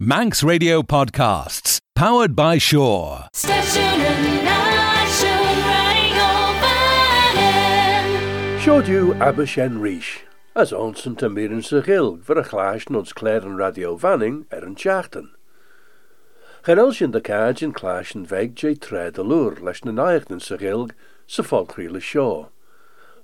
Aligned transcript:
Manx 0.00 0.44
Radio 0.44 0.80
Podcasts, 0.80 1.80
powered 1.96 2.36
by 2.36 2.56
Shore. 2.56 3.26
Siodw 8.62 9.18
Abershen 9.18 9.80
Rish, 9.80 10.20
as 10.54 10.72
onsen 10.72 11.16
te 11.16 11.28
miren 11.28 11.64
sy 11.66 11.82
gilg 11.82 12.22
vir 12.22 12.38
'n 12.38 12.46
glaas 12.46 12.86
ons 12.86 13.12
Clare 13.12 13.42
en 13.42 13.56
Radio 13.56 13.96
Vanning 13.96 14.46
er 14.52 14.62
yn 14.62 14.76
Chachten. 14.76 15.34
Genel 16.62 16.92
sin 16.92 17.10
de 17.10 17.20
in 17.60 17.72
clash 17.72 18.14
en 18.14 18.24
veg 18.24 18.54
jay 18.54 18.76
tred 18.76 19.18
a 19.18 19.24
lure 19.24 19.60
leis 19.60 19.84
na 19.84 19.90
naich 19.90 20.30
yn 20.30 20.38
sy 20.38 20.58
gilg 20.58 20.92
sy 21.26 21.42
folkriele 21.42 22.00
sio. 22.00 22.50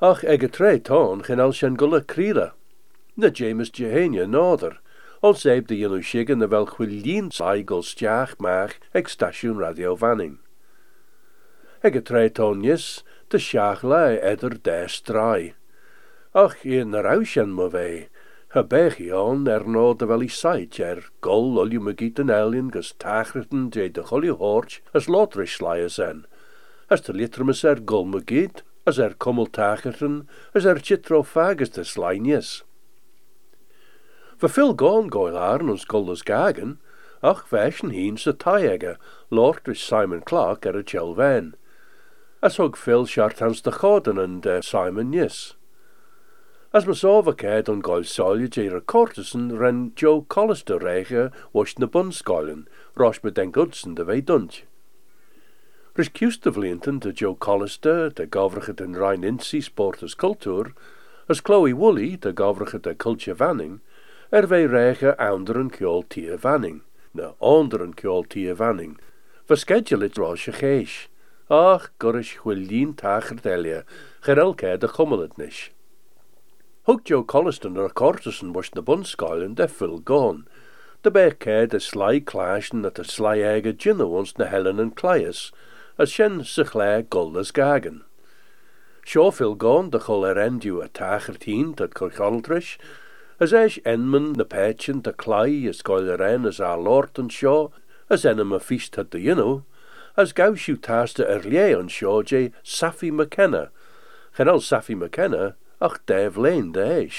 Ach 0.02 0.25
tre 0.50 0.80
ton 0.80 1.22
genel 1.22 1.52
sin 1.52 1.77
gulle 1.77 2.00
krila. 2.00 2.50
Na 3.16 3.29
James 3.29 3.70
Jehania 3.70 4.27
noder. 4.27 4.80
Al 5.25 5.32
zeib 5.41 5.68
de 5.68 5.77
yellow 5.80 6.02
shigan 6.04 6.43
na 6.43 6.46
wel 6.52 6.66
chwilien 6.68 7.30
saigol 7.32 7.84
stiach 7.91 8.32
maach 8.45 8.74
ag 8.98 9.06
stasiwn 9.09 9.56
Radio 9.62 9.95
Vanning. 9.97 10.34
Ag 11.80 11.95
y 11.97 12.02
tre 12.05 12.24
tonjes, 12.28 13.00
de 13.33 13.38
lai 13.88 14.19
eder 14.33 14.59
des 14.69 14.98
drai. 15.06 15.55
Ach 16.34 16.59
i'n 16.69 16.92
yr 17.00 17.09
awsian 17.14 17.56
mo 17.56 17.70
fel 20.10 20.27
i 20.27 20.28
saith 20.28 20.78
er 20.91 21.00
gol 21.25 21.56
yn 22.20 22.34
elin 22.41 22.69
gys 22.77 22.92
tachrytyn 23.06 23.70
de 23.70 23.88
de 23.88 24.05
horch 24.42 24.83
as 24.92 25.09
lotris 25.09 25.56
lai 25.64 25.78
as 25.88 25.98
en. 25.98 26.27
As 26.91 27.00
de 27.09 27.16
litrymys 27.16 27.64
er 27.64 27.80
gol 27.80 28.05
gyd, 28.20 28.61
as 28.84 29.00
er 29.00 29.16
cwmwl 29.16 29.48
tachrytyn, 29.48 30.27
as 30.52 30.69
er 30.69 30.84
chitro 30.84 31.25
fag 31.25 31.64
as 31.64 31.72
de 31.80 31.88
slainies. 31.95 32.61
Fy 34.45 34.51
ffil 34.53 34.75
gôn 34.77 35.07
goel 35.09 35.39
ar 35.41 35.62
ons 35.65 35.87
goldas 35.89 36.21
gagen, 36.29 36.75
ach 37.25 37.47
feshen 37.48 37.95
hien 37.97 38.19
sy 38.21 38.34
taiega, 38.43 38.98
lort 39.30 39.67
with 39.67 39.79
Simon 39.80 40.20
Clark 40.20 40.67
er 40.67 40.77
y 40.77 40.83
chelven. 40.83 41.55
As 42.42 42.59
hog 42.59 42.77
Phil 42.77 43.06
Shartans 43.06 43.62
de 43.62 43.73
Choden 43.73 44.19
and 44.23 44.47
uh, 44.47 44.61
Simon 44.61 45.09
Nis. 45.12 45.55
As 46.75 46.84
sova 46.84 47.33
caed 47.33 47.70
on 47.70 47.81
goil 47.81 48.05
solje 48.05 48.51
jera 48.51 48.83
Cortison 48.83 49.59
ren 49.59 49.92
Joe 49.97 50.20
Collister 50.28 50.79
rege 50.79 51.33
was 51.55 51.79
na 51.79 51.86
bunskoilen, 51.86 52.67
rosh 52.97 53.25
me 53.25 53.31
den 53.31 53.51
gudsen 53.51 53.95
de 53.95 54.05
vei 54.05 54.20
dunt. 54.20 54.64
Rys 55.97 56.11
kiuste 56.11 56.53
vlienten 56.53 57.01
de 57.01 57.14
Joe 57.14 57.34
Collister, 57.34 58.11
de 58.11 58.27
govrige 58.27 58.77
den 58.77 58.95
Rhein 58.95 59.25
Insi 59.25 59.62
Sporters 59.62 60.14
Cultuur, 60.14 60.75
as 61.31 61.41
Chloe 61.41 61.73
Woolley, 61.73 62.17
de 62.17 62.34
govrige 62.34 62.83
de 62.83 62.95
Culture 62.95 63.33
Vanning, 63.33 63.81
er 64.34 64.48
vei 64.50 64.64
rege 64.66 65.12
aunderen 65.22 65.68
kjol 65.70 66.00
tie 66.10 66.34
Vanning, 66.42 66.80
na 67.14 67.28
anderen 67.38 67.92
kjol 67.94 68.24
tie 68.27 68.54
Vanning, 68.58 68.96
verschedule 69.46 70.08
it 70.08 70.18
rosh 70.18 70.48
geesh. 70.58 71.06
Ach, 71.48 71.86
gorish 72.02 72.32
chwilien 72.42 72.96
tacher 72.98 73.38
delia, 73.44 73.84
gerel 74.27 74.56
ke 74.58 74.72
de 74.77 74.88
chummelet 74.88 75.38
nish. 75.38 75.70
Hug 76.88 77.05
Joe 77.05 77.22
Colliston 77.22 77.78
ar 77.78 77.90
Cortison 77.90 78.52
was 78.52 78.74
na 78.74 78.82
bunskoilen 78.82 79.55
de 79.55 79.68
full 79.68 80.00
gone. 80.00 80.48
De 81.05 81.12
be 81.12 81.30
ke 81.30 81.68
de 81.70 81.78
sly 81.78 82.18
clashen 82.18 82.84
at 82.84 82.98
de 82.98 83.05
sly 83.05 83.36
ege 83.38 83.77
ginna 83.78 84.08
ons 84.08 84.36
na 84.36 84.46
Helen 84.46 84.80
and 84.80 84.96
Claes, 84.96 85.52
as 85.96 86.10
shen 86.10 86.42
se 86.42 86.64
chlé 86.64 87.05
goldas 87.05 87.52
gagen. 87.52 88.02
Sio 89.06 89.30
fil 89.30 89.55
gone 89.55 89.90
de 89.90 90.00
chol 90.00 90.27
er 90.27 90.42
endu 90.42 90.82
a 90.82 90.88
tacher 90.88 91.38
tien 91.38 91.72
dat 91.78 91.94
corchaltrish, 91.94 92.78
as 93.40 93.52
eis 93.52 93.78
enman 93.84 94.32
na 94.36 94.44
pechen 94.44 95.02
de 95.02 95.12
clai 95.12 95.68
as 95.68 95.82
goil 95.82 96.08
er 96.08 96.22
en 96.22 96.46
as 96.46 96.60
a 96.60 96.77
lort 96.77 97.18
and 97.18 97.30
sio, 97.30 97.72
as 98.08 98.24
enem 98.24 98.54
a 98.54 98.60
feast 98.60 98.96
had 98.96 99.10
de 99.10 99.20
yino, 99.20 99.64
as 100.16 100.32
gau 100.32 100.54
siw 100.54 100.77
taste 100.80 101.20
er 101.20 101.42
lie 101.42 101.74
on 101.74 101.88
sio 101.88 102.22
Safi 102.62 103.10
McKenna, 103.10 103.70
Genel 104.36 104.60
Safi 104.60 104.96
McKenna, 104.96 105.56
ach 105.80 105.98
def 106.06 106.36
lein 106.36 106.73
de 106.73 107.11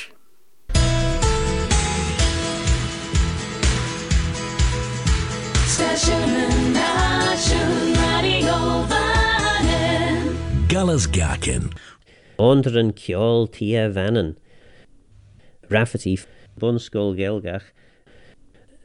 Radio 7.95 8.85
Vanning 8.89 10.37
Gullas 10.67 11.07
Gakin. 11.11 11.71
Onder 12.37 12.77
een 12.77 12.93
kjol 12.93 13.47
tia 13.47 13.91
vannen. 13.91 14.37
Rafferty, 15.69 16.19
bun 16.57 16.77
skol 16.79 17.15
gelgach, 17.15 17.63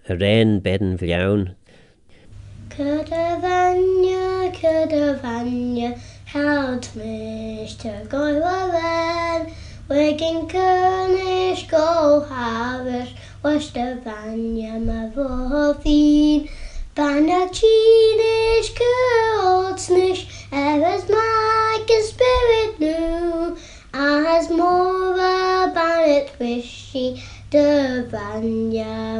a 0.09 0.17
ren 0.17 0.61
bedden 0.61 0.97
vljaun. 0.99 1.55
Cadavania, 2.71 4.51
Cadavania, 4.55 5.99
help 6.25 6.85
Mr. 6.97 8.07
Goywaven, 8.09 9.53
Wigan 9.89 10.49
Cornish, 10.49 11.67
go 11.69 12.25
harvest, 12.29 13.15
Wastavania, 13.45 14.79
my 14.85 15.11
vorfin, 15.15 16.49
Banachinish, 16.95 18.71
Kurdsnish, 18.79 20.27
Ever's 20.53 21.09
my 21.09 21.30
Devanya 27.51 28.11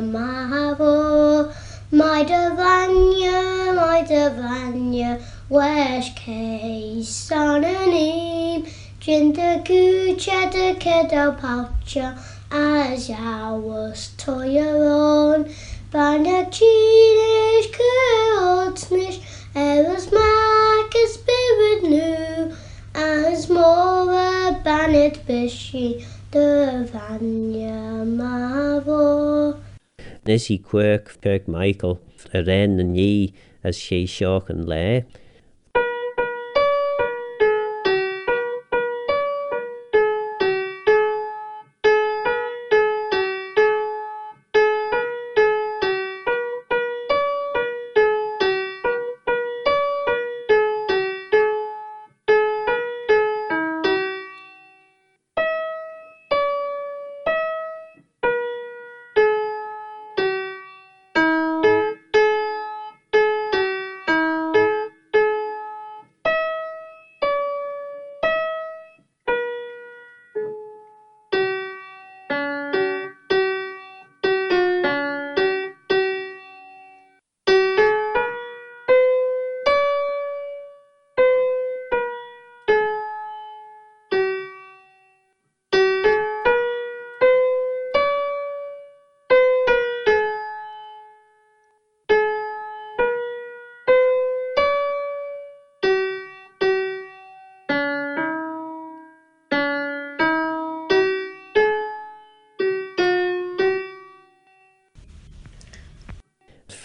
Mahavo, 0.01 1.55
my 1.93 2.25
Devanya, 2.25 3.77
my 3.77 4.03
Devanya, 4.09 5.21
Wesh 5.51 6.15
K 6.15 6.95
Sonanim, 7.01 8.67
Jindagu 9.03 10.17
Chedakeda 10.17 11.39
Palcha, 11.39 12.19
as 12.51 13.11
I 13.11 13.53
was 13.53 14.15
toyeron, 14.17 15.45
Banachinish 15.93 17.71
Kurotnish, 17.77 19.21
Eras 19.55 20.11
Marcus 20.11 21.15
Spirit 21.15 21.83
New, 21.83 22.57
as 22.95 23.51
more 23.51 24.11
a 24.11 24.59
Banet 24.65 25.27
Bishi. 25.29 26.07
dy 26.31 26.87
fania 26.87 28.05
ma 28.07 28.79
fo. 28.87 28.99
Nes 30.27 30.45
i 30.55 30.59
cwerc 30.63 31.17
Kirk 31.25 31.49
Michael, 31.51 31.97
yr 32.31 32.51
en 32.55 32.79
yn 32.85 32.93
ni 32.95 33.15
as 33.67 33.81
sé 33.83 34.05
seach 34.13 34.53
yn 34.55 34.63
le, 34.71 35.03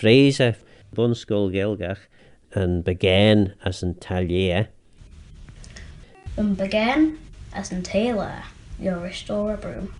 Fréise 0.05 0.55
bunscoil 0.93 1.51
Gilgach, 1.51 1.97
and 2.53 2.83
begin 2.83 3.55
as 3.65 3.81
an 3.81 3.95
Talia. 3.95 4.69
An 6.37 6.55
begéin 6.55 7.17
as 7.51 7.71
an 7.71 7.81
your 8.79 8.97
restorer 8.97 9.57
broom. 9.57 9.91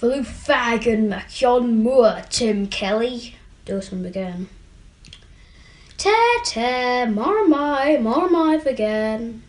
Fuú 0.00 0.26
fagan 0.26 1.10
me 1.10 1.18
John 1.28 1.84
Moore 1.84 2.22
Tim 2.28 2.66
Kelly 2.66 3.36
those 3.66 3.92
an 3.92 4.02
begin. 4.02 4.48
Te 5.96 6.10
te 6.44 7.06
mar 7.06 7.46
mai 7.46 7.98
again. 7.98 8.02
mai 8.32 8.58
begéin. 8.58 9.42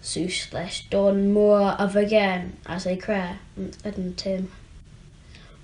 Sús 0.00 0.52
leis 0.52 0.84
don 0.88 1.34
mór 1.34 1.80
of 1.80 1.96
again 1.96 2.56
as 2.64 2.84
they 2.84 2.96
cry 2.96 3.38
and 3.56 4.16
Tim. 4.16 4.52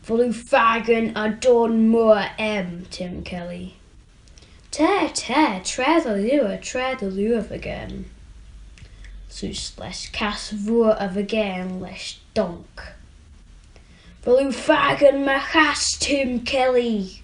Volkswagen 0.07 1.13
adorn 1.15 1.89
more 1.89 2.27
M, 2.37 2.87
Tim 2.91 3.23
Kelly. 3.23 3.77
Tear, 4.73 5.09
tear, 5.11 5.61
tread 5.65 6.03
the 6.03 6.17
lure, 6.17 6.57
tread 6.57 6.99
the 6.99 7.07
lure 7.07 7.39
of 7.39 7.53
again. 7.53 8.07
Sus 9.29 9.79
les 9.79 10.09
cas 10.09 10.51
vua 10.53 10.97
of 10.99 11.17
again 11.17 11.81
les 11.81 12.19
donk. 12.35 12.83
Volkswagen 14.25 15.25
machas 15.25 15.99
Tim 16.01 16.41
Kelly. 16.41 17.23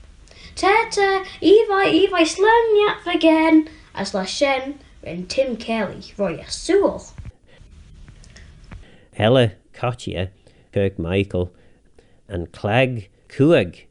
Tear, 0.54 0.88
tear, 0.90 1.24
evi, 1.42 2.06
evi 2.06 2.26
slam 2.26 2.76
yap 2.76 3.06
again, 3.12 3.69
as 3.92 4.12
lashen 4.12 4.74
ren 5.02 5.26
Tim 5.26 5.56
Kelly, 5.56 6.12
roya 6.16 6.44
suol. 6.44 7.12
Hella 9.14 9.52
Cartier, 9.72 10.31
Kirk 10.72 10.96
Michael, 10.96 11.52
and 12.28 12.52
Clegg 12.52 13.08
Cuag. 13.28 13.84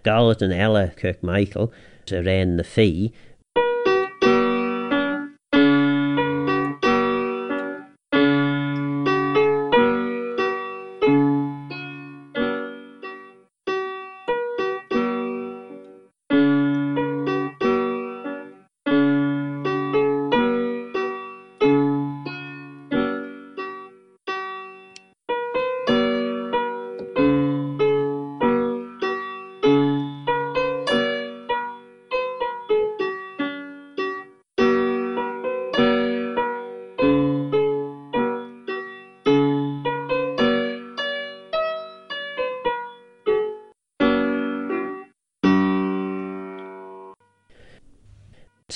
Scarlett 0.00 0.42
and 0.42 0.52
Ella 0.52 0.92
Kirkmichael 0.96 1.70
to 2.06 2.20
ran 2.22 2.56
the 2.56 2.64
fee. 2.64 3.12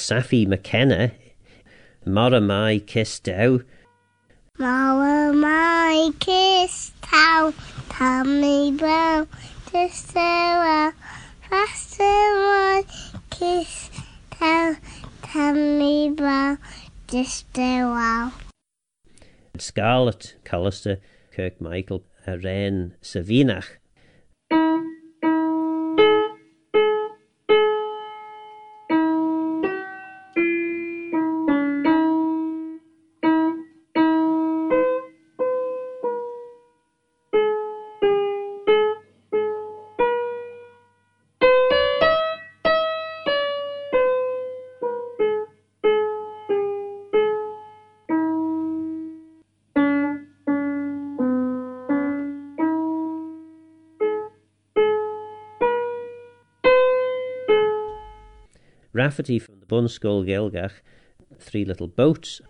Saffy 0.06 0.44
McKenna, 0.44 1.12
Mora 2.04 2.38
Mai 2.38 2.78
Kistow. 2.80 3.64
Mora 4.58 5.32
Mai 5.32 6.10
Kistow, 6.18 7.54
Tommy 7.88 8.72
Brown, 8.72 9.26
Kistow, 9.64 10.92
Faster 11.48 12.04
Mai 12.04 12.84
Kistow, 13.30 14.76
Tommy 15.22 16.10
Brown, 16.10 16.58
Kistow. 17.06 18.30
Scarlett 19.56 20.34
Callister, 20.44 20.98
Kirk 21.32 21.62
Michael, 21.62 22.04
Ren 22.26 22.94
Savinach. 23.00 23.78
Rafferty 59.04 59.38
from 59.38 59.60
the 59.60 59.66
Bunskull 59.66 60.26
Gilgach, 60.26 60.80
Three 61.38 61.66
Little 61.66 61.88
Boats. 61.88 62.40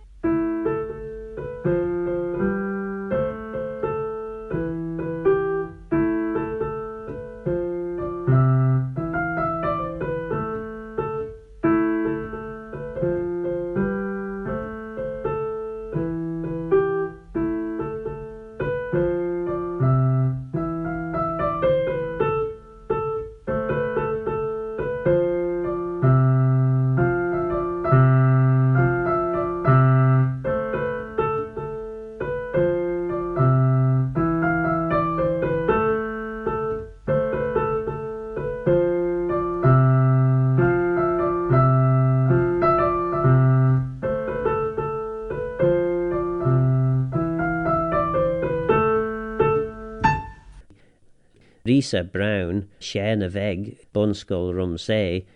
Risa 51.85 52.11
Brown, 52.11 52.69
Shane 52.79 53.23
Egg, 53.37 53.76
Bunskull 53.93 54.55
Rumsay, 54.55 55.26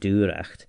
Duracht. 0.00 0.66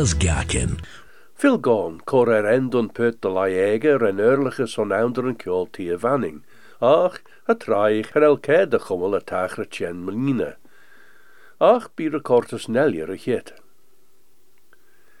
Alles 0.00 0.14
gaken. 0.14 0.80
Phil 1.34 1.58
gone, 1.58 2.00
cor 2.06 2.30
er 2.32 2.46
end 2.48 2.74
on 2.74 2.88
put 2.88 3.20
de 3.20 3.28
kjol 5.36 5.66
tie 5.76 5.98
vanning. 6.00 6.38
Ach, 6.80 7.18
a 7.46 7.54
traich 7.54 8.16
er 8.16 8.24
elke 8.24 8.64
de 8.64 8.78
chommel 8.78 9.18
a 9.18 9.20
tachre 9.20 9.66
tjen 9.68 10.00
meline. 10.06 10.54
Ach, 11.60 11.90
bier 11.96 12.16
a 12.16 12.20
nellier 12.66 13.12
a. 13.12 13.52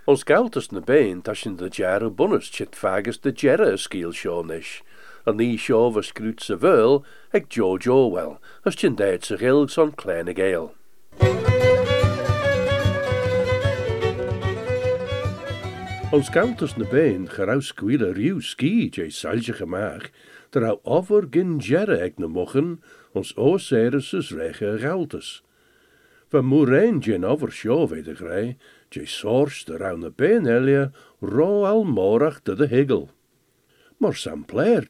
Ons 0.08 0.24
galtus 0.24 0.72
na 0.72 0.80
bein 0.80 1.20
tashin 1.20 1.58
de 1.58 1.68
jarre 1.68 2.08
bunnes 2.08 2.48
chit 2.48 2.72
fagus 2.72 3.20
de 3.20 3.32
jerre 3.32 3.76
skiel 3.76 4.16
shonish. 4.16 4.80
An 5.26 5.36
ní 5.36 5.58
seo 5.58 5.92
was 5.92 6.08
scrút 6.08 6.40
sa 6.40 6.56
George 7.50 7.86
Orwell, 7.86 8.40
as 8.64 8.76
chin 8.76 8.96
deid 8.96 9.28
sa. 9.28 10.70
Galtus 16.10 16.76
na 16.76 16.84
bein 16.90 17.28
gerau 17.30 17.62
squeele 17.62 18.10
riw 18.12 18.40
ski 18.42 18.90
jay 18.90 19.10
salje 19.14 19.54
gemaag, 19.54 20.10
ter 20.50 20.64
hou 20.66 20.80
over 20.82 21.22
gin 21.22 21.60
jerre 21.62 22.00
ag 22.02 22.18
na 22.18 22.26
mochen, 22.26 22.80
ons 23.14 23.30
ooseres 23.38 24.10
rege 24.34 24.72
galtus. 24.82 25.42
Van 26.34 26.44
moerein 26.44 26.98
gin 27.00 27.24
over 27.24 27.52
sjoo 27.54 27.86
de 27.86 28.14
grij, 28.16 28.56
jay 28.90 29.06
soors 29.06 29.62
ter 29.64 29.78
hou 29.86 29.96
na 29.98 30.10
bein 30.10 30.50
elia, 30.50 30.90
ro 31.22 31.64
al 31.64 31.84
morach 31.84 32.42
de 32.42 32.56
de 32.56 32.66
higel. 32.66 33.08
Maar 33.98 34.14
sam 34.14 34.44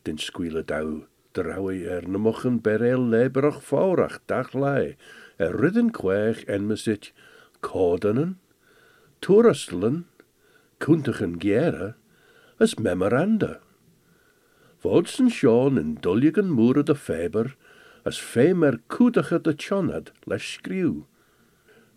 in 0.04 0.18
squeele 0.18 0.64
dau, 0.64 1.04
ter 1.32 1.52
hou 1.52 1.70
er 1.70 2.08
na 2.08 2.18
mochen 2.18 2.62
berel 2.62 3.04
leberach 3.04 3.60
faurach 3.62 4.20
dag 4.26 4.54
lai, 4.54 4.96
er 5.36 5.52
ridden 5.52 5.90
kweeg 5.90 6.44
en 6.44 6.66
mesit, 6.66 7.12
kodenen, 7.60 8.38
toerastelen, 9.20 10.06
kuntigen 10.80 11.36
gere, 11.40 11.94
as 12.58 12.74
memoranda. 12.80 13.58
Vodsen 14.80 15.28
Sean 15.30 15.78
in 15.78 15.94
dulligen 16.00 16.50
moere 16.50 16.82
de 16.82 16.96
feber, 16.96 17.54
as 18.04 18.18
femer 18.18 18.80
koedige 18.88 19.40
de 19.40 19.54
chonad 19.56 20.12
les 20.24 20.52
skriw. 20.52 21.04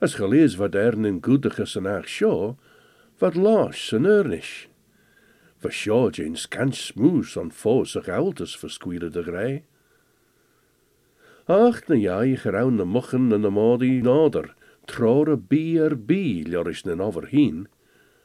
As 0.03 0.17
gelees 0.19 0.57
wat 0.59 0.75
er 0.75 0.97
in 1.05 1.21
goedige 1.23 1.65
zijn 1.65 1.87
ach 1.87 2.07
sjo, 2.07 2.57
wat 3.19 3.35
laas 3.35 3.87
zijn 3.87 4.05
ernisch. 4.05 4.67
For 5.57 5.71
sjo 5.71 6.09
jane 6.11 6.35
skans 6.35 6.85
smoes 6.91 7.37
on 7.39 7.51
fos 7.51 7.95
ach 7.95 8.09
ouders 8.11 8.59
de 8.59 9.23
grij. 9.23 9.63
Ach, 11.45 11.87
na 11.87 11.95
ja, 11.95 12.21
je 12.21 12.37
geraun 12.37 12.77
de 12.77 12.85
mochen 12.85 13.31
en 13.31 13.41
de 13.41 13.49
modi 13.49 14.01
nader, 14.01 14.55
trore 14.85 15.37
bi 15.37 15.77
er 15.77 15.95
bi, 16.05 16.43
lorisch 16.47 16.83
nen 16.83 17.01
overheen, 17.01 17.67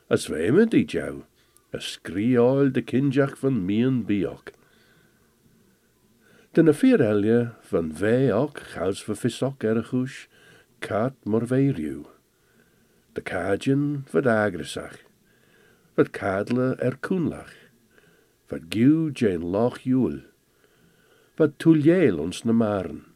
as 0.08 0.28
met 0.52 0.70
die 0.72 0.86
jou, 0.88 1.24
skriaal 1.84 2.72
de 2.72 2.82
kinjach 2.82 3.36
van 3.38 3.64
mien 3.64 4.04
biok. 4.08 4.54
Den 6.56 6.72
vier 6.74 7.00
elje 7.04 7.52
van 7.70 7.92
wij 7.98 8.32
ook, 8.32 8.58
gauws 8.72 9.02
voor 9.04 9.16
ergoes, 9.64 10.28
kaat 10.78 11.14
mor 11.24 11.46
veiriu. 11.46 12.06
De 13.12 13.20
kaadjen 13.20 14.06
wat 14.10 14.26
agresach, 14.26 14.96
wat 15.94 16.10
kadle 16.10 16.74
er 16.80 16.96
koenlach, 16.96 17.54
wat 18.48 18.70
giu 18.72 19.10
jane 19.12 19.44
loch 19.44 19.78
juul, 19.84 20.22
wat 21.36 21.58
tuljeel 21.58 22.18
ons 22.18 22.42
na 22.42 22.52
maren. 22.52 23.04
Wat 23.04 23.12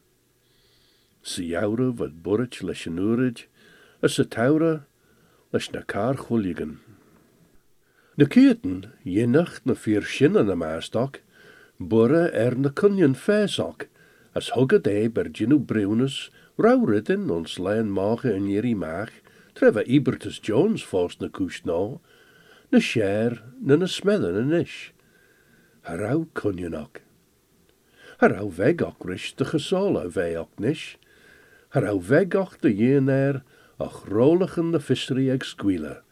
lesjenurig, 2.62 3.46
as 4.02 4.14
se 4.18 4.28
taure 4.28 4.82
leis 5.52 5.68
na 5.70 5.82
kar 5.84 6.16
chulligen. 6.16 6.78
Na 8.16 8.24
kieten, 8.24 8.92
je 9.04 9.26
nacht 9.26 9.64
na 9.64 9.74
vier 9.74 10.02
schinnen 10.02 10.46
na 10.46 10.54
er 12.32 12.56
na 12.56 12.70
kunjen 12.72 13.14
fesok, 13.14 13.86
as 14.32 14.52
hugge 14.56 14.80
de 14.80 15.08
ber 15.08 15.28
ginu 15.32 15.58
brunes, 15.60 16.30
rauridden 16.56 17.30
ons 17.30 17.58
mage 17.92 18.32
en 18.32 18.48
jeri 18.48 18.74
maag, 18.74 19.12
treffe 19.52 19.84
Ibertus 19.84 20.40
Jones 20.40 20.84
vast 20.88 21.20
na 21.20 21.28
koes 21.28 21.60
na, 21.68 21.98
na 22.72 22.80
scher, 22.80 23.42
na 23.60 23.76
na 23.76 23.86
smellen 23.86 24.38
en 24.40 24.52
ish. 24.60 24.92
Harau 25.84 26.26
ook. 26.74 27.00
Harau 28.20 28.52
ook 28.82 29.04
rish 29.04 29.34
de 29.34 29.44
vei 30.10 30.36
ook 30.38 30.58
nish. 30.58 30.96
Harau 31.68 32.00
ook 32.36 32.60
de 32.60 32.76
jener, 32.76 33.42
ach 33.78 34.04
roligen 34.08 34.70
de 34.70 34.80
visserie 34.80 35.32
ag 35.32 35.44
squealer. 35.44 36.02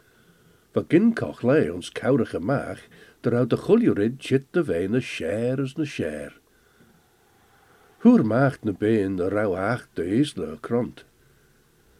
Wa 0.72 0.84
ginkoch 0.88 1.42
lei 1.42 1.70
ons 1.70 1.90
kourige 1.90 2.40
maag, 2.40 2.80
der 3.20 3.46
de 3.46 3.56
guljurid 3.56 4.18
chit 4.18 4.46
de 4.50 4.64
wijn 4.64 4.90
na 4.90 5.00
scher 5.00 5.60
as 5.60 5.76
na 5.76 5.84
scher. 5.84 6.40
Hoer 8.00 8.24
maagt 8.24 8.64
na 8.64 8.72
de 8.72 9.28
rauw 9.28 9.56
acht 9.56 9.88
de 9.94 10.04
isle 10.04 10.58
kront. 10.60 11.04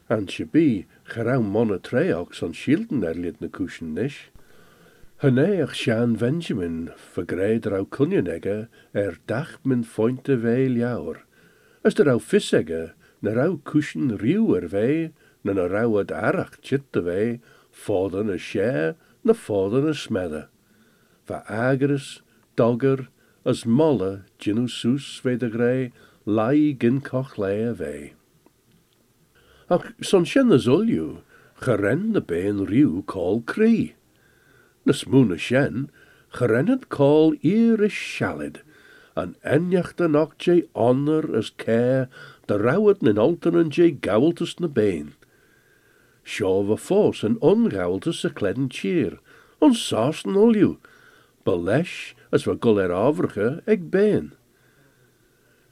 An 0.09 0.29
se 0.29 0.45
bi, 0.45 0.87
gerauw 1.05 1.43
monne 1.43 1.79
treox 1.81 2.37
son 2.37 2.53
shielden 2.53 3.05
er 3.05 3.15
lid 3.15 3.41
na 3.41 3.49
kuschen 3.49 3.93
nish. 3.95 4.31
Hunneach 5.23 5.75
Sjan 5.75 6.17
Benjamin 6.17 6.91
vergreid 7.15 7.67
rauw 7.67 7.85
kunjenegge 7.85 8.69
er 8.93 9.19
dach 9.27 9.59
min 9.63 9.85
fointe 9.85 10.39
veil 10.41 10.79
jaur. 10.81 11.21
As 11.85 11.95
de 11.95 12.05
rauw 12.05 12.19
vissegge, 12.19 12.95
na 13.21 13.35
rauw 13.37 13.61
kuschen 13.63 14.17
rieuw 14.17 14.57
er 14.57 14.69
vei, 14.73 15.13
na 15.45 15.53
na 15.53 15.67
rauw 15.67 16.01
ad 16.01 16.11
arach 16.13 16.61
chit 16.61 16.91
de 16.93 17.41
fodden 17.71 18.31
a 18.31 18.39
share, 18.39 18.97
na 19.25 19.33
fodden 19.33 19.89
a 19.89 19.95
smedde. 19.95 20.49
Va 21.27 21.43
agris, 21.49 22.21
dogger, 22.57 23.09
as 23.45 23.65
molle, 23.65 24.25
ginu 24.39 24.69
soes 24.69 25.21
ve 25.21 25.37
de 25.37 25.49
grei, 25.49 25.93
lai 26.27 26.77
gin 26.79 27.03
a. 27.03 28.13
Ach, 29.71 29.93
shen 30.03 30.53
as 30.53 30.67
ulju, 30.67 31.23
geren 31.61 32.13
de 32.13 32.21
been 32.21 32.67
rieuw 32.67 33.07
call 33.07 33.41
cree. 33.43 33.95
Na 34.85 34.93
smoon 34.93 35.33
a 35.33 35.39
shen, 35.39 35.91
gerennet 36.33 36.89
call 36.89 37.35
eer 37.43 37.83
is 37.83 37.93
shallid, 37.93 38.63
an 39.17 39.37
enjach 39.45 39.97
de 39.97 40.09
noch 40.09 40.37
jay 40.39 40.65
honor 40.75 41.37
as 41.37 41.51
care, 41.51 42.09
de 42.47 42.59
rauwet 42.59 43.03
nin 43.03 43.19
alten 43.19 43.71
jay 43.71 43.93
gaweltus 43.93 44.59
na 44.61 44.67
been. 46.31 46.37
Sjo 46.37 46.63
va 46.63 46.77
fos 46.77 47.25
en 47.25 47.39
ongaweltus 47.41 48.25
a 48.25 48.31
kledden 48.31 48.69
cheer, 48.71 49.19
on 49.61 49.75
sausen 49.75 50.37
ulju, 50.37 50.79
belesh 51.45 52.15
as 52.33 52.47
we 52.47 52.55
gull 52.55 52.79
er 52.79 52.93
averge 52.93 53.63
eg 53.67 53.91
been. 53.91 54.33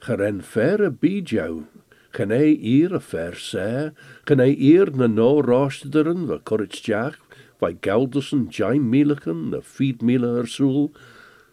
Geren 0.01 0.41
verre 0.41 0.91
bijou, 0.91 1.67
gen 2.13 2.31
ei 2.31 2.57
eer 2.59 2.93
a 2.93 2.99
ver 2.99 3.35
se, 3.35 3.93
gen 4.25 4.39
ei 4.39 4.55
eer 4.71 4.91
na 4.91 5.07
no 5.07 5.41
roostederen 5.41 6.27
wa 6.27 6.39
korrits 6.39 6.83
jaag, 6.83 7.15
vai 7.61 7.73
gaudussen 7.73 8.49
jai 8.51 8.79
mielichen, 8.79 9.51
na 9.51 9.61
fiet 9.61 10.01
miele 10.01 10.39
er 10.41 10.47
soel, 10.47 10.91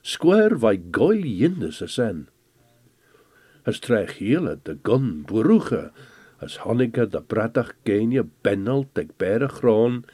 square 0.02 0.58
vai 0.58 0.76
goil 0.76 1.22
yindes 1.22 1.82
a 1.82 1.88
sen. 1.88 2.26
As 3.66 3.78
trech 3.78 4.18
hele 4.18 4.58
de 4.64 4.74
gun 4.74 5.24
boeruge, 5.26 5.90
as 6.38 6.58
honnige 6.64 7.06
de 7.08 7.20
bratach 7.22 7.72
genie 7.84 8.24
bennelt 8.44 8.98
eg 9.00 9.14
bere 9.20 9.48
groon, 9.48 10.04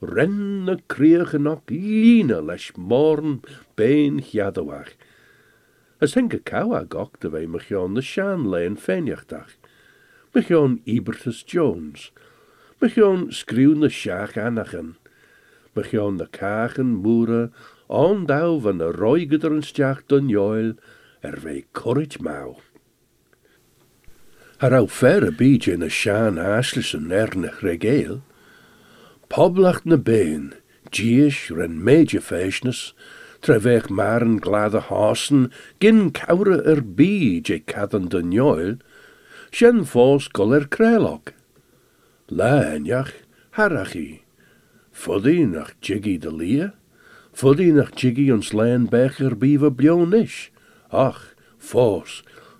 renne 0.00 0.78
kriegen 0.88 1.46
ook 1.46 1.70
line 1.70 2.40
les 2.42 2.70
morgen 2.76 3.40
been 3.76 4.18
jadawach. 4.18 4.94
As 6.00 6.14
henke 6.16 6.40
kawa 6.40 6.86
de 7.20 7.30
wei 7.30 7.46
mechion 7.46 7.94
de 7.94 8.00
sjaan 8.00 8.48
leen 8.48 8.76
fenjachtach. 8.76 9.58
Ibertus 10.84 11.42
Jones. 11.46 12.12
Skriuw 12.80 13.80
de 13.80 13.88
sjaach 13.88 14.36
anachen. 14.36 14.96
Mechion 15.74 16.16
de 16.16 16.26
kagen 16.30 16.94
moere, 17.02 17.50
ondauw 17.86 18.60
van 18.60 18.78
de 18.78 18.90
roigederen 18.90 19.62
stjaach 19.62 20.06
dun 20.06 20.28
joil, 20.28 20.74
er 21.20 21.40
wei 21.42 21.66
courage 21.72 22.69
verre 24.92 25.32
beetje 25.32 25.72
in 25.72 25.82
a 25.82 25.88
sjaan 25.88 26.36
aaslissen 26.38 27.10
ernich 27.10 27.62
regeel, 27.62 28.20
Poblach 29.28 29.86
na 29.86 29.96
been, 29.96 30.52
Gies 30.90 31.48
ren 31.48 31.78
meje 31.82 32.20
feisnes, 32.20 32.92
trevech 33.40 33.88
maren 33.88 34.36
glade 34.38 34.82
hasen, 34.90 35.48
gin 35.80 36.10
kaure 36.12 36.60
er 36.68 36.82
bi, 36.82 37.40
je 37.40 37.56
kaden 37.64 38.10
de 38.12 38.20
fos 39.86 40.28
gol 40.28 40.52
er 40.52 40.68
krelok. 40.68 41.32
La 42.28 42.60
enjach, 42.76 43.14
harachi, 43.56 44.24
fuddy 44.92 45.46
nach 45.46 45.72
jiggy 45.80 46.18
de 46.18 46.30
lia, 46.30 46.72
fuddy 47.32 47.72
nach 47.72 47.96
jiggy 47.96 48.28
ons 48.28 48.52
len 48.52 48.90
becher 48.92 49.32
biva 49.32 49.72
blionish, 49.72 50.50
ach, 50.92 51.32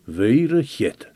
vere 0.06 0.64
hit. 0.64 1.09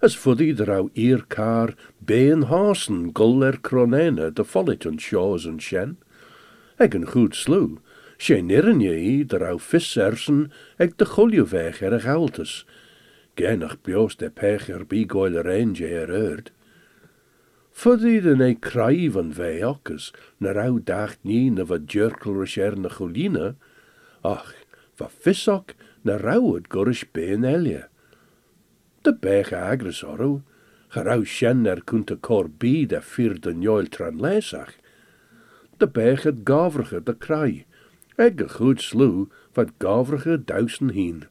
As 0.00 0.16
fuddy 0.16 0.54
de 0.56 0.64
rau 0.64 0.88
eer 0.94 1.20
car 1.28 1.74
been 2.00 2.46
haasen 2.48 3.10
gull 3.12 3.42
er 3.44 3.58
cronene 3.60 4.30
de 4.32 4.44
follet 4.44 4.86
en 4.88 4.96
shaws 4.98 5.44
en 5.44 5.58
shen. 5.60 5.98
Eg 6.80 6.94
een 6.96 7.06
goed 7.06 7.36
sloe, 7.36 7.76
sé 8.16 8.40
nirren 8.40 8.80
je 8.80 9.24
de 9.24 9.38
rau 9.42 9.58
vis 9.60 9.96
ersen 9.96 10.48
eg 10.78 10.96
de 10.96 11.04
weg 11.50 11.82
er 11.82 12.00
galtes. 12.00 12.64
Genach 13.36 13.76
bios 13.82 14.16
de 14.16 14.30
pech 14.30 14.68
er 14.68 14.86
bi 14.86 15.04
goil 15.04 15.36
range 15.42 15.84
er 15.84 16.08
eard. 16.08 16.50
Fuddy 17.70 18.20
de 18.20 18.36
ne 18.36 18.54
crai 18.54 19.10
van 19.10 19.32
vei 19.32 19.64
okkes, 19.64 20.12
na 20.38 20.52
rau 20.52 20.80
dacht 20.80 21.18
nie 21.22 21.50
na 21.50 21.64
wat 21.64 21.92
jerkel 21.92 22.40
resher 22.40 22.76
na 22.76 22.88
ach, 24.22 24.54
va 24.96 25.08
visok 25.08 25.74
na 26.04 26.16
rau 26.16 26.56
het 26.56 26.68
gorish. 26.68 27.04
De 29.02 29.14
bech 29.14 29.52
agres 29.52 30.02
orro, 30.04 30.42
gerau 30.92 31.24
shen 31.24 31.66
er 31.66 31.80
fir 33.02 33.34
de 33.40 33.54
njoil 33.54 33.86
tran. 33.88 34.20
De 35.78 35.86
bech 35.86 36.22
het 36.22 36.40
gavrige 36.44 37.00
de 37.02 37.14
krai, 37.14 37.64
eg 38.16 38.36
een 38.36 38.50
goed 38.50 38.82
sloe 38.82 39.28
wat 39.54 39.72
gavrige 39.78 40.36
duisen 40.44 40.90
hien. 40.90 41.24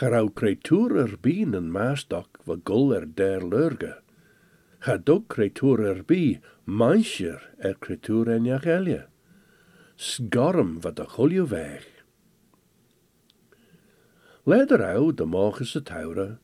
Gerau 0.00 0.30
creatuur 0.32 0.96
er 0.96 1.16
bien 1.20 1.54
en 1.54 1.70
maastok 1.70 2.38
wat 2.46 2.64
gul 2.64 2.94
er 2.94 3.06
der 3.14 3.44
lurge. 3.44 3.98
Gaat 4.78 5.08
ook 5.10 5.28
creatuur 5.28 5.80
er 5.80 6.02
bi, 6.04 6.40
mansjer 6.64 7.50
er 7.58 7.76
creatuur 7.78 8.30
en 8.30 8.44
jagelje. 8.44 9.06
Sgarm 9.96 10.80
wat 10.80 10.96
de 10.96 11.04
gulje 11.04 11.46
weg. 11.46 11.86
Leder 14.44 15.14
de 15.14 15.24
magische 15.24 15.82
taure, 15.82 16.38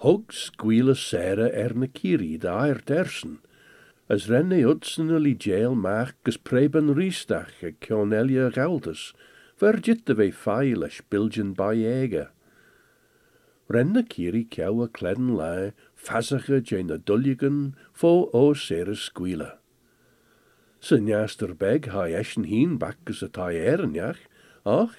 hog 0.00 0.32
squeele 0.32 0.94
sere 0.96 1.50
er 1.52 1.74
na 1.76 1.86
kiri 1.86 2.38
dersen, 2.38 3.38
as 4.08 4.28
renne 4.30 4.60
utsen 4.64 5.10
li 5.22 5.34
jail 5.34 5.74
maag 5.76 6.14
gus 6.24 6.38
preben 6.38 6.94
riestach 6.96 7.60
e 7.62 7.72
kionelia 7.84 8.48
galdes, 8.50 9.12
vergit 9.60 10.06
de 10.06 10.14
vei 10.14 10.30
feil 10.30 10.84
as 10.88 11.02
bilgen 11.10 11.52
by 11.52 11.74
ege. 11.76 12.28
Renne 13.68 14.02
kiri 14.08 14.44
kiau 14.44 14.82
a 14.82 14.88
kleden 14.88 15.36
lai, 15.36 15.72
fasige 15.94 16.62
jane 16.64 16.98
fo 17.92 18.30
o 18.32 18.54
sere 18.54 18.96
squeele. 18.96 19.52
Sy 20.80 20.96
njaster 20.96 21.52
beg 21.52 21.92
ha 21.92 22.08
eschen 22.08 22.48
hien 22.48 22.78
bakkes 22.78 23.22
a 23.22 23.28
tai 23.28 23.54
erenjach, 23.60 24.24
ach, 24.64 24.96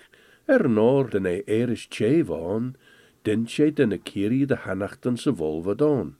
er 0.47 0.69
noord 0.69 1.15
en 1.17 1.25
e 1.25 1.41
eris 1.47 1.87
van, 2.29 2.75
den 3.25 3.45
sé 3.47 3.69
den 3.71 3.97
kiri 4.03 4.45
de 4.45 4.55
hannachten 4.55 5.17
se 5.17 5.31
volve 5.31 5.75
don. 5.75 6.15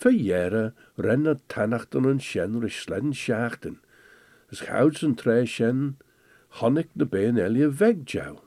Fe 0.00 0.10
jere 0.10 0.72
renne 0.98 1.36
tannachten 1.48 2.08
en 2.08 2.20
sjen 2.20 2.62
slen 2.70 3.12
schachten, 3.14 3.80
as 4.50 4.60
gouds 4.66 5.02
en 5.02 5.14
tre 5.14 5.46
sjen, 5.46 5.96
honnik 6.60 6.88
de 6.94 7.06
been 7.06 7.38
elje 7.38 7.68
wegjou. 7.70 8.40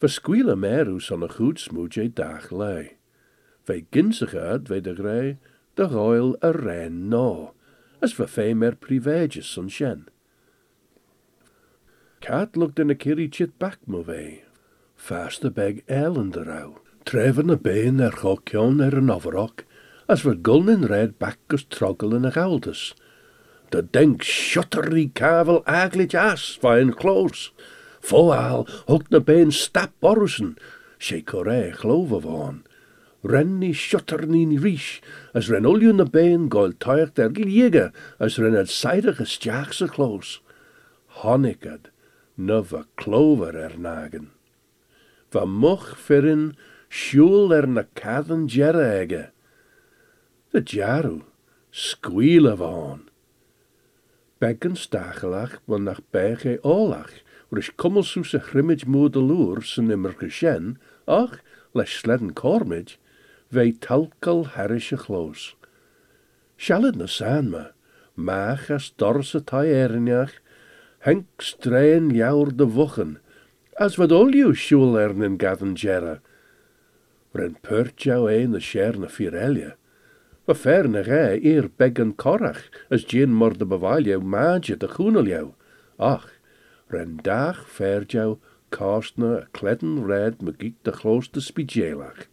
Ve 0.00 0.08
squeele 0.08 0.56
mer 0.56 0.88
us 0.88 1.10
an 1.10 1.22
a 1.22 1.28
goed 1.28 1.60
smoetje 1.60 2.08
dag 2.08 2.50
lei. 2.50 2.96
Ve 3.66 3.84
ginsig 3.90 4.34
uit 4.34 4.66
de 4.66 4.94
grei, 4.94 5.38
de 5.74 5.86
a 6.42 6.50
ren 6.52 7.08
no, 7.08 7.54
as 8.00 8.14
ve 8.14 8.26
fe 8.26 8.54
mer 8.54 8.76
privages 8.76 9.46
son. 9.46 10.08
Kat 12.20 12.56
looked 12.56 12.78
in 12.78 12.90
a 12.90 12.94
kiri 12.94 13.28
chit 13.28 13.58
back 13.58 13.78
mo 13.86 14.02
vei. 14.02 14.47
Faste 14.98 15.50
beg 15.50 15.80
elen 15.86 16.30
de 16.34 16.42
rau. 16.42 16.74
Treven 17.06 17.50
a 17.50 17.56
been 17.56 18.00
er 18.00 18.12
chokjon 18.12 18.80
er 18.82 18.96
een 18.98 19.10
overok, 19.10 19.62
as 20.10 20.24
we 20.26 20.34
gulnin 20.42 20.84
red 20.90 21.14
bakkus 21.22 21.64
troggel 21.70 22.16
in 22.16 22.26
a 22.26 22.30
galdes. 22.34 22.94
De 23.70 23.82
denk 23.82 24.22
shuttery 24.22 25.06
kavel 25.14 25.62
aglit 25.64 26.14
as 26.14 26.58
fine 26.60 26.92
close. 26.92 27.52
Foal 28.00 28.66
hook 28.86 29.08
na 29.10 29.20
been 29.20 29.52
stap 29.52 29.92
borusen, 30.02 30.56
she 30.98 31.22
corre 31.22 31.72
chlove 31.72 32.22
van. 32.22 32.64
Renni 33.22 33.72
shutter 33.72 34.26
nin 34.26 34.58
rish, 34.60 35.00
as 35.32 35.48
ren 35.48 35.64
ulju 35.64 35.94
na 35.94 36.04
been 36.04 36.48
goil 36.48 36.72
tuig 36.72 37.14
der 37.14 37.30
gliege, 37.30 37.92
as 38.18 38.38
ren 38.38 38.58
het 38.58 38.68
seidige 38.68 39.24
stjaakse 39.24 39.88
close. 39.88 40.40
Honnikad, 41.22 41.90
nuva 42.36 42.84
clover 42.96 43.54
er 43.54 43.78
nagen. 43.78 44.32
Va 45.30 45.44
moch 45.44 45.96
er 47.52 47.66
na 47.68 47.84
cadan 47.94 48.46
jere 48.48 48.86
ege. 49.00 49.24
De 50.52 50.62
jaru, 50.64 51.24
squeele 51.70 52.56
van. 52.56 53.08
Bekken 54.40 54.76
stachelach, 54.76 55.60
wan 55.66 55.84
nach 55.84 56.00
bege 56.10 56.58
olach, 56.62 57.12
rish 57.50 57.72
kummelsoese 57.76 58.40
grimmage 58.40 58.86
moedeloer 58.86 59.62
sen 59.62 59.90
immer 59.90 60.14
geshen, 60.16 60.78
ach, 61.06 61.40
les 61.74 61.92
sledden 62.00 62.32
kormage, 62.32 62.96
vei 63.50 63.72
talkal 63.72 64.46
harische 64.54 64.96
chloos. 64.96 65.54
Shalid 66.56 66.96
na 66.96 67.06
sanma, 67.06 67.72
maach 68.16 68.70
as 68.70 68.90
dorse 68.96 69.40
tai 69.44 69.66
erinjach, 69.66 70.40
henk 71.04 71.26
de 72.56 72.66
wochen, 72.66 73.18
as 73.78 73.96
wat 73.96 74.10
shul 74.54 74.98
ernen 74.98 75.38
gaven 75.38 75.74
jera. 75.74 76.20
Ren 77.32 77.56
pert 77.62 78.02
jou 78.02 78.32
een 78.32 78.52
de 78.52 78.60
sher 78.60 78.98
na 78.98 79.08
firelje. 79.08 79.76
Wa 80.46 80.54
fer 80.54 80.88
na 80.88 81.02
gij 81.02 81.38
eer 81.44 81.68
beggen 81.76 82.14
korach, 82.16 82.64
as 82.90 83.04
jin 83.06 83.32
mor 83.32 83.56
de 83.58 83.66
bevalje 83.66 84.18
maadje 84.18 84.76
de 84.76 84.88
groenel 84.88 85.26
jou. 85.26 85.52
Ach, 85.98 86.30
ren 86.88 87.18
dag 87.22 87.68
fer 87.70 88.04
jou 88.06 88.38
kostna 88.70 89.46
kledden 89.52 90.06
red 90.06 90.42
me 90.42 90.52
giek 90.58 90.74
de 90.82 91.40
spijelach. 91.40 92.26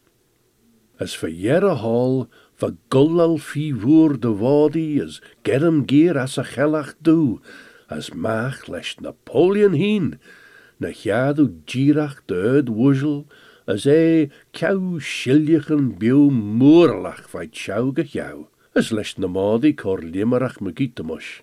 As 0.98 1.14
for 1.14 1.30
jere 1.30 1.76
hol, 1.76 2.28
for 2.56 2.72
gullal 2.90 3.38
fi 3.38 3.74
woer 3.74 4.18
de 4.20 4.32
wadi, 4.32 5.02
as 5.02 5.22
germ 5.44 5.86
gear 5.86 6.18
as 6.18 6.38
a 6.38 6.44
chellach 6.44 6.96
doe, 7.02 7.42
as 7.90 8.10
maach 8.10 8.68
lesh 8.68 8.96
Napoleon 9.00 9.74
heen, 9.74 10.20
na 10.80 10.92
girach 11.66 12.22
de 12.26 12.36
uit 12.36 12.70
woezel, 12.70 13.26
as 13.66 13.86
e 13.86 14.30
kjau 14.54 15.00
schiljechen 15.00 15.96
biu 16.00 16.30
moerlach 16.32 17.26
vai 17.32 17.48
tjau 17.48 17.94
jou, 17.96 18.48
as 18.76 18.92
lesh 18.92 19.18
na 19.18 19.28
madi 19.28 19.74
kor 19.74 20.02
limmerach 20.02 20.62
me 20.62 20.72
gietemosh. 20.72 21.42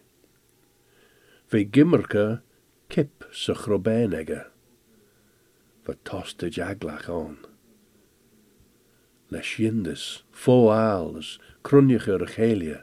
Ve 1.51 1.65
gimmerke, 1.65 2.43
kip 2.89 3.25
se 3.33 3.55
chrobeinege, 3.55 4.47
va 5.85 5.95
toste 6.05 6.49
jaglach 6.51 7.09
on. 7.09 7.39
Les 9.31 9.57
jindes, 9.59 10.23
foals, 10.31 11.39
krunjiger 11.65 12.27
gelie, 12.37 12.83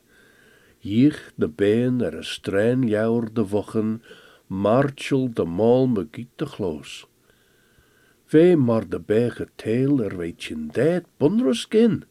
Jich 0.81 1.33
de 1.35 1.49
been 1.49 2.01
er 2.01 2.13
een 2.13 2.23
strein 2.23 2.87
jouwer 2.87 3.33
de 3.33 3.47
wochen, 3.47 4.01
marchel 4.49 5.29
de 5.33 5.45
mal 5.45 5.87
me 5.87 6.07
giet 6.11 6.33
de 6.35 6.45
gloos. 6.45 7.05
Vee 8.25 8.57
maar 8.57 8.89
de 8.89 8.99
bege 8.99 9.47
teel 9.55 10.01
er 10.03 10.17
weet 10.17 10.43
je 10.43 10.65
dat 10.71 11.03
bunrus 11.17 11.65
in. 11.69 12.03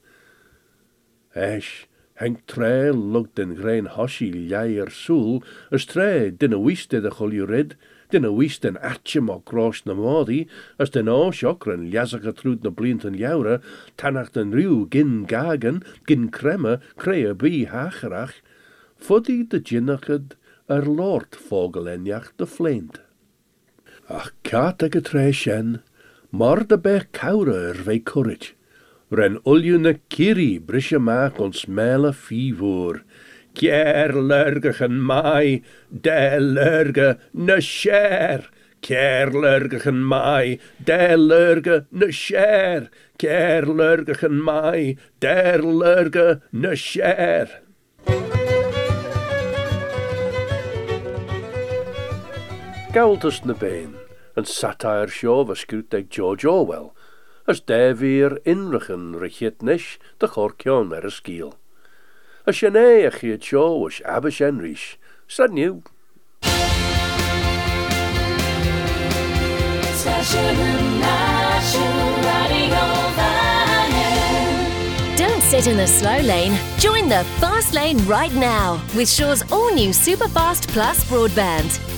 Esch, 1.32 1.86
henk 2.14 2.38
tre 2.44 2.94
lukt 2.94 3.36
den 3.36 3.56
grein 3.56 3.86
hoshi 3.86 4.30
leier 4.32 4.90
soel, 4.90 5.42
as 5.70 5.86
tre 5.90 6.30
dinne 6.30 6.58
wiste 6.62 7.00
de 7.02 7.10
chol 7.10 7.34
red, 7.46 7.76
dinne 8.10 8.30
wist 8.34 8.62
den 8.62 8.78
atje 8.82 9.20
mo 9.20 9.40
gros 9.44 9.84
na 9.84 9.94
modi, 9.94 10.46
as 10.78 10.90
den 10.94 11.10
oosjokren 11.10 11.90
ljazige 11.90 12.32
trud 12.38 12.62
na 12.62 12.70
blinten 12.70 13.18
joure, 13.18 13.58
tanach 13.96 14.30
den 14.34 14.54
ruw 14.54 14.86
gin 14.90 15.26
gagen, 15.26 15.82
gin 16.06 16.30
kremme, 16.30 16.78
kree 16.96 17.34
bi 17.34 17.66
hacherach, 17.66 18.38
fuddy 18.98 19.42
de 19.42 19.58
jinnachad 19.58 20.38
er 20.68 20.84
lord 20.84 21.36
vogelenjach 21.48 22.32
de 22.36 22.46
fleint. 22.46 23.00
Ach 24.08 24.30
kat 24.44 24.82
ag 24.84 24.96
a 24.96 25.00
tre 25.00 25.30
shen, 25.32 25.80
mar 26.30 26.60
de 26.68 26.76
bech 26.76 27.08
kaure 27.12 27.56
er 27.72 28.00
courage. 28.04 28.52
Ren 29.10 29.38
ulju 29.46 29.78
na 29.80 29.94
kiri 30.12 30.58
brisje 30.60 30.98
maak 31.00 31.40
ons 31.40 31.66
mele 31.66 32.12
fi 32.12 32.52
voor. 32.52 33.02
Kier 33.54 34.12
mai, 34.90 35.62
de 35.90 36.36
lurge 36.38 37.18
na 37.32 37.60
sher. 37.60 38.50
Kier 38.82 39.32
lurgigen 39.32 40.04
mai, 40.04 40.58
de 40.84 41.16
lurge 41.16 41.86
na 41.90 42.10
sher. 42.10 42.90
Kier 43.18 43.64
lurgigen 43.66 44.42
mai, 44.42 44.96
der 45.20 45.62
lurge 45.62 46.40
na 46.52 46.74
sher. 52.88 52.94
Gaultus 52.94 53.44
na 53.44 53.54
been, 53.54 53.96
een 54.34 54.44
satire 54.44 55.08
show 55.08 55.44
was 55.44 55.64
like 55.70 56.08
George 56.08 56.44
Orwell, 56.44 56.94
as 57.46 57.60
déhír 57.60 58.40
inrichen 58.44 59.14
richitnis 59.18 59.98
de 60.18 60.28
chorceán 60.28 60.92
ar 60.92 61.04
a 61.04 61.10
scíal. 61.10 61.54
A 62.46 62.52
sinné 62.52 63.06
a 63.06 63.10
chiad 63.10 63.42
seo 63.42 63.88
is 63.88 64.02
abbe 64.04 64.30
sin. 64.30 64.58
Don't 75.16 75.42
sit 75.42 75.66
in 75.66 75.76
the 75.76 75.86
slow 75.86 76.20
lane. 76.20 76.56
Join 76.78 77.08
the 77.08 77.24
fast 77.40 77.74
lane 77.74 77.98
right 78.06 78.32
now 78.34 78.80
with 78.94 79.08
Shaw's 79.08 79.42
all 79.50 79.74
new 79.74 79.90
Superfast 79.90 80.68
Plus 80.68 81.04
broadband. 81.04 81.97